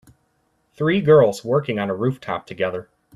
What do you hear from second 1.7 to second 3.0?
on a rooftop together.